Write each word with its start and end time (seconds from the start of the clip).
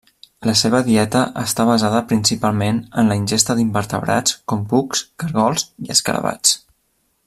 La 0.49 0.53
seva 0.61 0.77
dieta 0.85 1.19
està 1.41 1.65
basada 1.71 1.99
principalment 2.13 2.79
en 3.03 3.13
la 3.13 3.19
ingesta 3.21 3.59
d'invertebrats, 3.61 4.39
com 4.53 4.67
cucs, 4.75 5.05
caragols 5.25 5.71
i 5.89 5.97
escarabats. 5.99 6.61